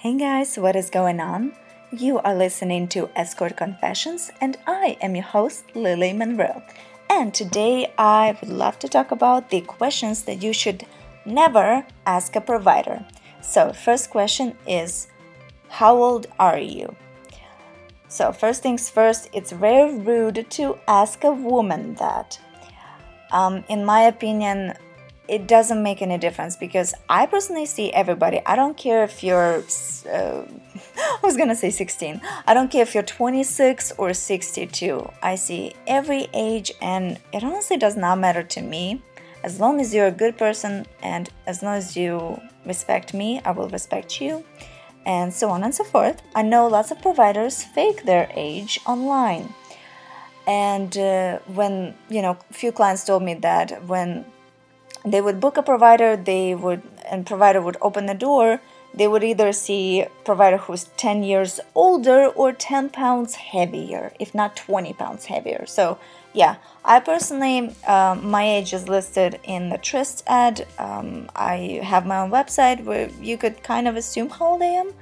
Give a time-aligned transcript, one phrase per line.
[0.00, 1.52] Hey guys, what is going on?
[1.92, 6.62] You are listening to Escort Confessions, and I am your host, Lily Monroe.
[7.10, 10.86] And today I would love to talk about the questions that you should
[11.26, 13.04] never ask a provider.
[13.42, 15.08] So, first question is
[15.68, 16.96] How old are you?
[18.08, 22.40] So, first things first, it's very rude to ask a woman that.
[23.32, 24.72] Um, in my opinion,
[25.30, 28.40] it doesn't make any difference because I personally see everybody.
[28.44, 29.62] I don't care if you're,
[30.12, 30.42] uh,
[30.98, 32.20] I was gonna say 16.
[32.48, 35.08] I don't care if you're 26 or 62.
[35.22, 39.02] I see every age, and it honestly does not matter to me.
[39.44, 43.52] As long as you're a good person and as long as you respect me, I
[43.52, 44.44] will respect you,
[45.06, 46.22] and so on and so forth.
[46.34, 49.54] I know lots of providers fake their age online.
[50.48, 54.24] And uh, when, you know, a few clients told me that when
[55.04, 58.60] they would book a provider they would and provider would open the door
[58.92, 64.56] they would either see provider who's 10 years older or 10 pounds heavier if not
[64.56, 65.64] 20 pounds heavier.
[65.66, 65.98] So
[66.32, 70.66] yeah i personally um, my age is listed in the tryst ad.
[70.78, 74.66] Um, i have my own website where you could kind of assume how old i
[74.66, 74.92] am.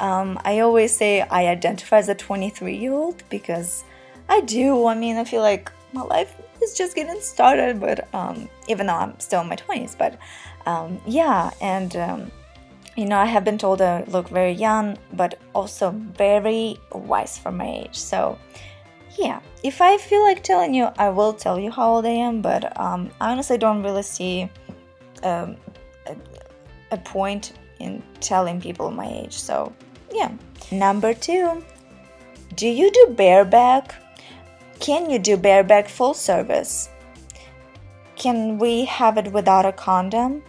[0.00, 3.84] Um, i always say i identify as a 23 year old because
[4.28, 4.86] i do.
[4.86, 8.94] I mean i feel like my life is just getting started, but um, even though
[8.94, 10.18] I'm still in my 20s, but
[10.66, 12.30] um, yeah, and um,
[12.96, 17.52] you know, I have been told I look very young, but also very wise for
[17.52, 17.96] my age.
[17.96, 18.38] So,
[19.18, 22.40] yeah, if I feel like telling you, I will tell you how old I am,
[22.40, 24.50] but um, I honestly don't really see
[25.22, 25.56] um,
[26.06, 26.16] a,
[26.90, 29.34] a point in telling people my age.
[29.34, 29.72] So,
[30.12, 30.32] yeah.
[30.72, 31.62] Number two,
[32.54, 33.94] do you do bareback?
[34.80, 36.90] Can you do bareback full service?
[38.16, 40.42] Can we have it without a condom?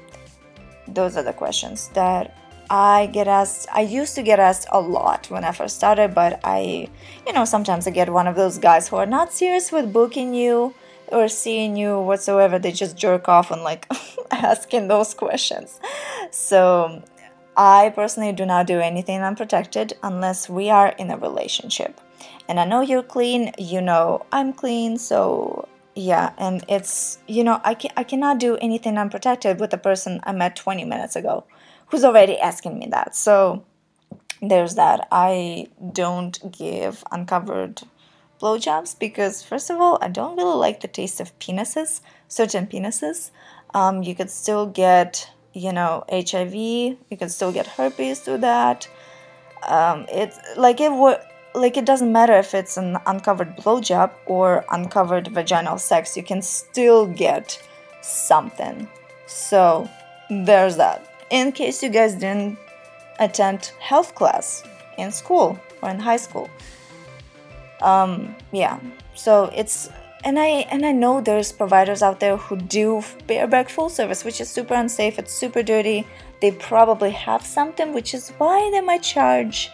[0.88, 2.36] Those are the questions that
[2.70, 3.67] I get asked.
[3.73, 6.89] I used to get asked a lot when I first started, but I,
[7.26, 10.33] you know, sometimes I get one of those guys who are not serious with booking
[10.33, 10.73] you
[11.08, 12.60] or seeing you whatsoever.
[12.60, 13.87] They just jerk off on like
[14.32, 15.80] asking those questions.
[16.32, 17.02] So
[17.55, 21.99] I personally do not do anything unprotected unless we are in a relationship
[22.47, 27.59] and I know you're clean, you know I'm clean, so yeah, and it's you know
[27.63, 31.45] I can I cannot do anything unprotected with the person I met 20 minutes ago
[31.87, 33.15] who's already asking me that.
[33.15, 33.65] So
[34.41, 35.07] there's that.
[35.11, 37.81] I don't give uncovered
[38.39, 43.31] blowjobs because first of all, I don't really like the taste of penises, certain penises.
[43.73, 48.87] Um, you could still get you know HIV, you can still get herpes through that.
[49.67, 51.17] Um, it's like it would
[51.59, 56.41] like it doesn't matter if it's an uncovered blowjob or uncovered vaginal sex, you can
[56.41, 57.61] still get
[58.01, 58.87] something.
[59.27, 59.89] So
[60.29, 61.05] there's that.
[61.29, 62.57] In case you guys didn't
[63.19, 64.63] attend health class
[64.97, 66.49] in school or in high school.
[67.81, 68.79] Um, yeah.
[69.15, 69.89] So it's
[70.23, 74.41] and I and I know there's providers out there who do bareback full service, which
[74.41, 75.19] is super unsafe.
[75.19, 76.07] It's super dirty.
[76.41, 79.71] They probably have something, which is why they might charge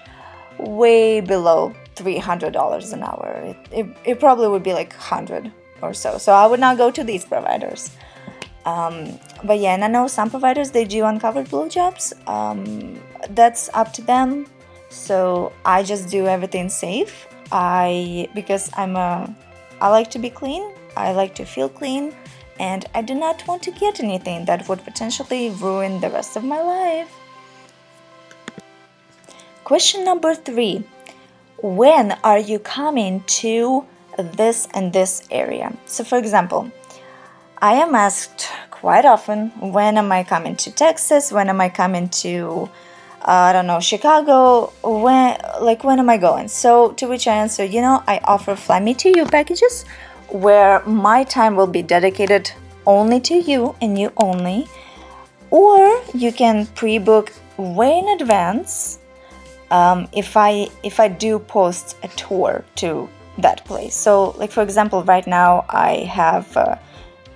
[0.58, 3.42] way below $300 an hour.
[3.44, 6.18] It, it, it, probably would be like 100 or so.
[6.18, 7.92] So I would not go to these providers.
[8.66, 12.14] Um, but yeah, and I know some providers they do uncovered blowjobs.
[12.28, 13.00] Um,
[13.32, 14.48] that's up to them.
[14.90, 17.28] So I just do everything safe.
[17.52, 19.36] I because I'm a
[19.82, 20.72] I like to be clean.
[20.96, 22.16] I like to feel clean,
[22.60, 26.44] and I do not want to get anything that would potentially ruin the rest of
[26.44, 27.12] my life.
[29.64, 30.84] Question number three
[31.62, 33.86] When are you coming to
[34.18, 35.72] this and this area?
[35.86, 36.70] So, for example,
[37.62, 41.32] I am asked quite often when am I coming to Texas?
[41.32, 42.70] When am I coming to
[43.22, 46.50] uh, I don't know, Chicago, when like when am I going?
[46.50, 49.86] So to which I answer, you know, I offer fly me to you packages
[50.28, 52.52] where my time will be dedicated
[52.86, 54.68] only to you and you only.
[55.52, 59.00] Or you can pre-book way in advance
[59.74, 63.10] um, if I if I do post a tour to
[63.40, 63.96] that place.
[63.96, 66.76] So, like for example, right now I have uh,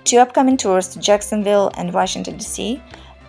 [0.04, 2.80] two upcoming tours to Jacksonville and Washington D.C.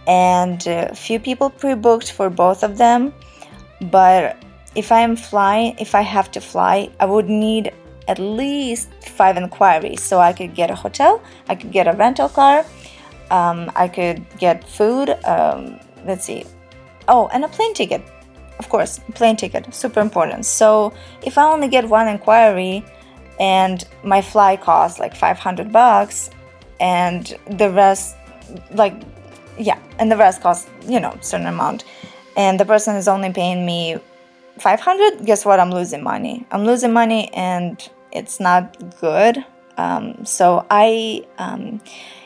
[0.08, 3.12] and a few people pre-booked for both of them.
[3.82, 4.38] But
[4.76, 7.74] if I am flying, if I have to fly, I would need
[8.08, 12.30] at least five inquiries so I could get a hotel, I could get a rental
[12.30, 12.64] car,
[13.32, 15.10] um, I could get food.
[15.26, 16.46] Um, let's see.
[17.08, 18.04] Oh, and a plane ticket
[18.60, 20.46] of course, plane ticket, super important.
[20.46, 22.86] So if I only get one inquiry
[23.40, 26.30] and my fly costs like 500 bucks
[26.80, 28.16] and the rest,
[28.72, 28.94] like,
[29.58, 31.84] yeah, and the rest costs, you know, certain amount.
[32.40, 33.98] and the person is only paying me
[34.60, 38.64] 500 guess what i'm losing money i'm losing money and it's not
[39.00, 39.44] good
[39.78, 41.82] um, so i um,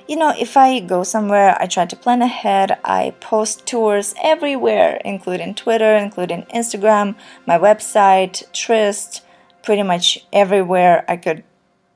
[0.08, 2.78] you know if i go somewhere i try to plan ahead.
[2.84, 7.16] I post tours everywhere including twitter including instagram
[7.46, 9.22] my website tryst
[9.64, 11.44] pretty much everywhere i could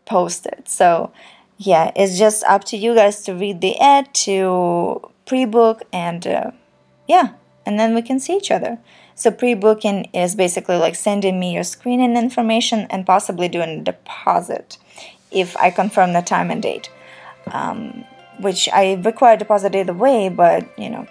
[0.07, 0.67] post it.
[0.67, 1.11] So
[1.57, 6.51] yeah it's just up to you guys to read the ad to pre-book and uh,
[7.07, 7.33] yeah
[7.65, 8.79] and then we can see each other.
[9.13, 14.77] So pre-booking is basically like sending me your screening information and possibly doing a deposit
[15.31, 16.89] if I confirm the time and date.
[17.51, 18.05] Um,
[18.39, 21.07] which I require deposit either way, but you know,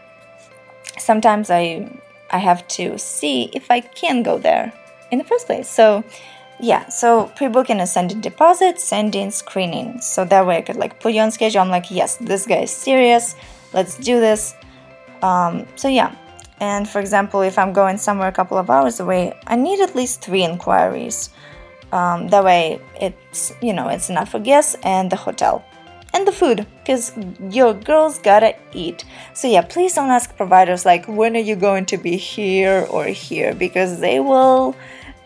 [0.99, 1.91] sometimes I
[2.31, 4.73] I have to see if I can go there
[5.11, 5.69] in the first place.
[5.69, 6.05] So
[6.59, 10.01] yeah, so pre-booking is sending deposit, sending screening.
[10.01, 11.61] So that way I could like put you on schedule.
[11.61, 13.37] I'm like, yes, this guy is serious.
[13.73, 14.55] Let's do this.
[15.23, 16.15] Um, so yeah,
[16.61, 19.95] and for example, if I'm going somewhere a couple of hours away, I need at
[19.95, 21.31] least three inquiries.
[21.93, 25.65] Um, that way, it's you know it's enough for guests and the hotel
[26.13, 27.13] and the food because
[27.51, 29.05] your girls gotta eat.
[29.35, 33.07] So yeah, please don't ask providers like when are you going to be here or
[33.07, 34.75] here because they will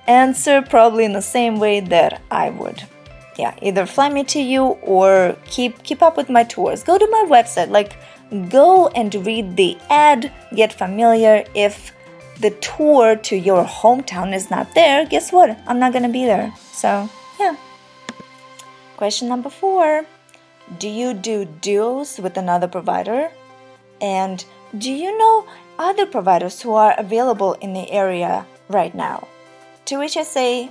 [0.07, 2.83] answer probably in the same way that I would.
[3.39, 6.83] Yeah, either fly me to you or keep keep up with my tours.
[6.83, 7.97] Go to my website like
[8.49, 11.45] Go and read the ad, get familiar.
[11.55, 11.93] If
[12.39, 15.59] the tour to your hometown is not there, guess what?
[15.67, 16.53] I'm not gonna be there.
[16.73, 17.11] So,
[17.41, 17.57] yeah.
[18.97, 20.07] Question number four
[20.79, 23.31] Do you do deals with another provider?
[24.01, 24.45] And
[24.79, 25.47] do you know
[25.79, 29.27] other providers who are available in the area right now?
[29.87, 30.71] To which I say,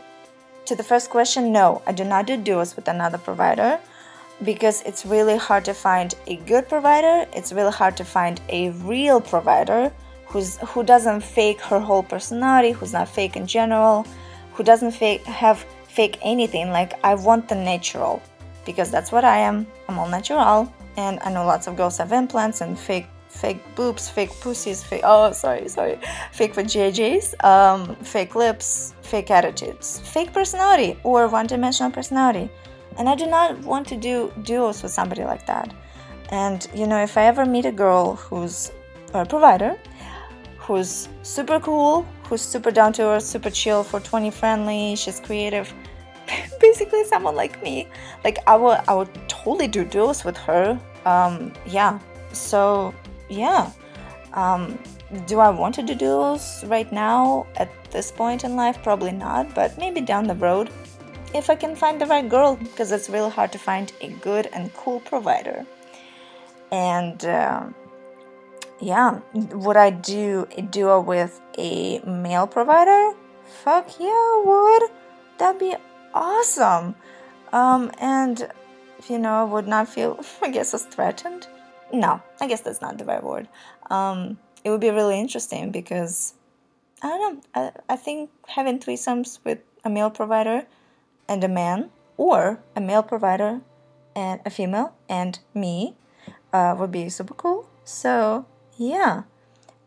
[0.65, 3.79] to the first question, no, I do not do deals with another provider
[4.43, 7.27] because it's really hard to find a good provider.
[7.33, 9.91] It's really hard to find a real provider
[10.27, 14.05] who's who doesn't fake her whole personality, who's not fake in general,
[14.53, 16.69] who doesn't fake have fake anything.
[16.69, 18.21] Like I want the natural
[18.69, 19.65] because that's what I am.
[19.87, 24.09] I'm all natural, and I know lots of girls have implants and fake fake boobs,
[24.09, 25.97] fake pussies, fake oh sorry sorry,
[26.31, 32.49] fake for JJs, um, fake lips, fake attitudes, fake personality or one-dimensional personality
[32.99, 35.73] and I do not want to do duos with somebody like that.
[36.31, 38.71] And you know, if I ever meet a girl who's
[39.13, 39.79] a provider,
[40.57, 45.73] who's super cool, who's super down to earth, super chill, for 20 friendly, she's creative,
[46.59, 47.87] basically someone like me,
[48.23, 50.79] like I would, I would totally do duos with her.
[51.05, 51.99] Um, yeah.
[52.33, 52.93] So
[53.29, 53.71] yeah.
[54.33, 54.77] Um,
[55.25, 58.81] do I want to do duos right now at this point in life?
[58.83, 60.69] Probably not, but maybe down the road
[61.33, 64.47] if I can find the right girl, because it's really hard to find a good
[64.53, 65.65] and cool provider.
[66.71, 67.67] And uh,
[68.79, 73.13] yeah, would I do a duo with a male provider?
[73.63, 74.91] Fuck yeah, I would.
[75.37, 75.75] That'd be
[76.13, 76.95] awesome.
[77.51, 78.49] Um, and
[79.07, 81.47] you know, would not feel, I guess, as threatened.
[81.93, 83.47] No, I guess that's not the right word.
[83.89, 86.33] Um, it would be really interesting because
[87.01, 87.41] I don't know.
[87.55, 90.65] I, I think having threesomes with a male provider
[91.27, 93.61] and a man, or a male provider
[94.15, 95.95] and a female and me
[96.51, 97.69] uh, would be super cool.
[97.85, 98.45] So,
[98.77, 99.23] yeah,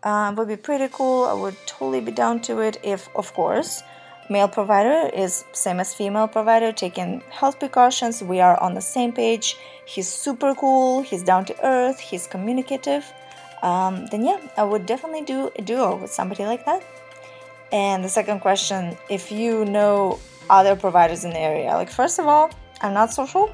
[0.03, 1.25] uh, would be pretty cool.
[1.25, 3.83] I would totally be down to it if, of course,
[4.31, 9.13] male provider is same as female provider taking health precautions we are on the same
[9.13, 13.05] page he's super cool he's down to earth he's communicative
[13.63, 16.83] um, then yeah i would definitely do a duo with somebody like that
[17.73, 20.19] and the second question if you know
[20.51, 21.73] other providers in the area.
[21.75, 22.51] Like, first of all,
[22.81, 23.51] I'm not social.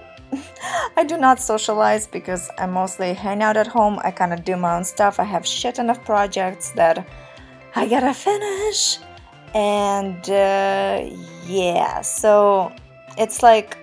[0.96, 3.98] I do not socialize because I mostly hang out at home.
[4.04, 5.20] I kind of do my own stuff.
[5.20, 7.06] I have shit enough projects that
[7.74, 8.98] I gotta finish.
[9.54, 11.08] And uh,
[11.46, 12.72] yeah, so
[13.16, 13.76] it's like,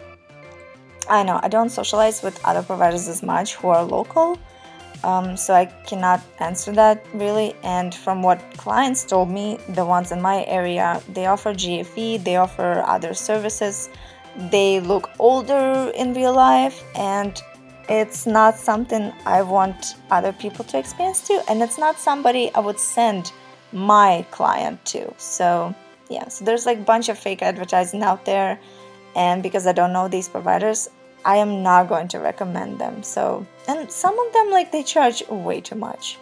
[1.09, 4.37] I know, I don't socialize with other providers as much who are local.
[5.03, 7.55] Um, so I cannot answer that really.
[7.63, 12.37] And from what clients told me, the ones in my area, they offer GFE, they
[12.37, 13.89] offer other services.
[14.51, 17.41] They look older in real life, and
[17.89, 22.59] it's not something I want other people to experience too and it's not somebody I
[22.59, 23.31] would send
[23.75, 25.13] my client too.
[25.17, 25.75] So
[26.09, 28.59] yeah, so there's like a bunch of fake advertising out there,
[29.15, 30.89] and because I don't know these providers,
[31.25, 33.03] I am not going to recommend them.
[33.03, 36.17] So, and some of them like they charge way too much.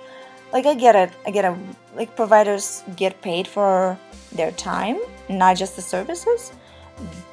[0.52, 1.12] Like I get it.
[1.26, 1.58] I get it.
[1.96, 3.98] Like providers get paid for
[4.32, 6.52] their time, not just the services.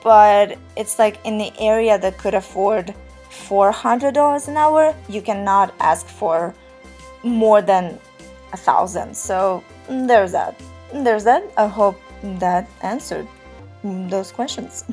[0.03, 2.95] But it's like in the area that could afford
[3.31, 6.55] $400 an hour, you cannot ask for
[7.23, 7.99] more than
[8.53, 9.17] a thousand.
[9.17, 10.55] So there's that.
[10.93, 11.43] There's that.
[11.57, 12.01] I hope
[12.39, 13.27] that answered
[13.83, 14.85] those questions.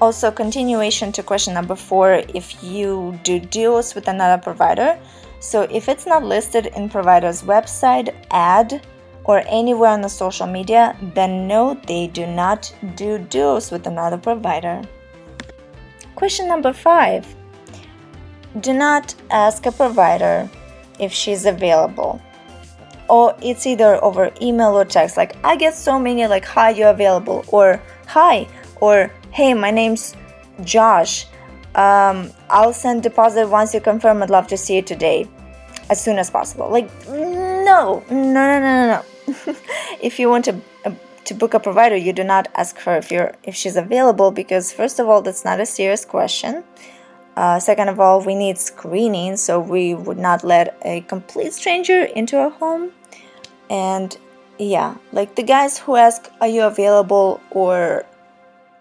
[0.00, 4.98] Also, continuation to question number four if you do deals with another provider.
[5.38, 8.84] So, if it's not listed in provider's website, ad,
[9.24, 14.18] or anywhere on the social media, then no, they do not do deals with another
[14.18, 14.82] provider.
[16.16, 17.24] Question number five
[18.60, 20.50] Do not ask a provider
[20.98, 22.20] if she's available.
[23.08, 25.16] Or it's either over email or text.
[25.16, 28.48] Like, I get so many, like, hi, you're available, or hi,
[28.80, 30.16] or hey, my name's
[30.62, 31.26] Josh.
[31.74, 34.22] Um, I'll send deposit once you confirm.
[34.22, 35.28] I'd love to see you today,
[35.90, 36.70] as soon as possible.
[36.70, 39.02] Like, no, no, no, no, no.
[40.00, 40.92] if you want to uh,
[41.24, 44.72] to book a provider, you do not ask her if you're if she's available because
[44.72, 46.62] first of all, that's not a serious question.
[47.36, 52.04] Uh, second of all, we need screening, so we would not let a complete stranger
[52.04, 52.92] into our home.
[53.68, 54.16] And
[54.58, 58.04] yeah, like the guys who ask, "Are you available?" or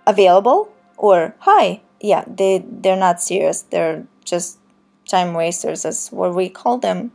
[0.05, 0.73] available?
[1.03, 1.81] or hi.
[1.99, 3.61] Yeah they they're not serious.
[3.61, 4.59] They're just
[5.07, 7.11] time wasters as what we call them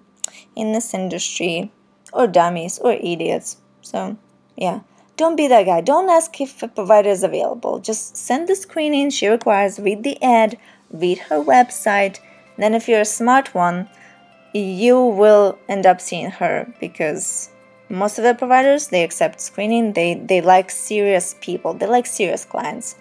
[0.55, 1.73] in this industry
[2.13, 3.57] or dummies or idiots.
[3.81, 4.17] So
[4.57, 4.81] yeah
[5.17, 5.81] don't be that guy.
[5.81, 7.81] Don't ask if a provider is available.
[7.81, 10.59] Just send the screening she requires read the ad
[10.91, 12.19] read her website
[12.57, 13.89] then if you're a smart one
[14.55, 17.51] you will end up seeing her because
[17.89, 19.93] most of the providers they accept screening.
[19.93, 21.75] They they like serious people.
[21.75, 22.97] They like serious clients.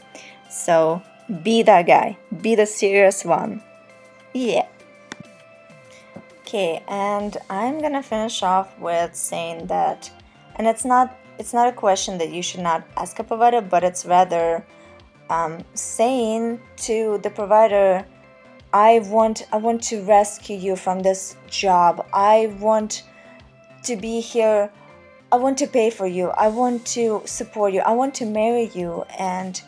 [0.50, 1.02] So
[1.44, 2.18] be that guy.
[2.42, 3.62] Be the serious one.
[4.34, 4.68] Yeah.
[6.42, 10.10] Okay and i'm gonna finish off with saying that
[10.56, 13.84] and it's not it's not a question that you should not ask a provider but
[13.84, 14.64] it's rather
[15.30, 18.06] um, saying to the provider
[18.74, 23.04] i want i want to rescue you from this job i want
[23.88, 24.70] to be here.
[25.32, 26.30] I want to pay for you.
[26.30, 27.82] I want to support you.
[27.82, 29.62] I want to marry you and,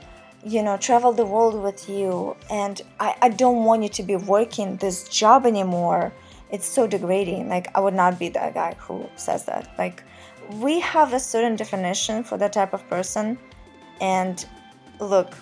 [0.46, 2.36] you know, travel the world with you.
[2.50, 6.14] And I, I don't want you to be working this job anymore.
[6.52, 7.50] It's so degrading.
[7.50, 9.70] Like, I would not be that guy who says that.
[9.78, 10.04] Like,
[10.56, 13.38] we have a certain definition for that type of person.
[14.02, 14.46] And
[15.00, 15.36] look,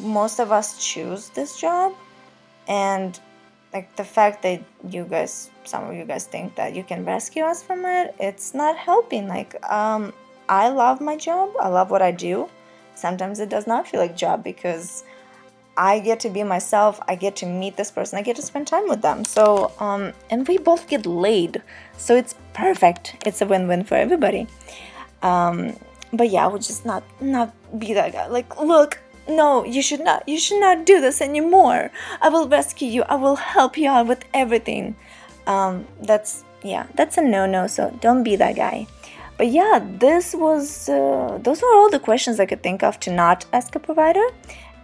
[0.00, 1.94] most of us choose this job.
[2.68, 3.18] And
[3.76, 7.42] like the fact that you guys some of you guys think that you can rescue
[7.42, 10.12] us from it it's not helping like um
[10.48, 12.48] i love my job i love what i do.
[12.94, 15.04] Sometimes it does not feel like job because
[15.76, 18.66] i get to be myself i get to meet this person i get to spend
[18.66, 19.24] time with them.
[19.24, 21.62] So um and we both get laid
[21.98, 23.04] so it's perfect.
[23.26, 24.46] It's a win-win for everybody.
[25.22, 25.76] Um
[26.12, 28.26] but yeah i would just not not be that guy.
[28.38, 30.28] Like look no, you should not.
[30.28, 31.90] You should not do this anymore.
[32.20, 33.02] I will rescue you.
[33.02, 34.96] I will help you out with everything.
[35.46, 37.66] Um, that's yeah, that's a no-no.
[37.66, 38.86] So don't be that guy.
[39.38, 43.12] But yeah, this was uh, those were all the questions I could think of to
[43.12, 44.24] not ask a provider.